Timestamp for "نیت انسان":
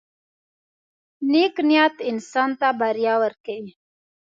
1.67-2.49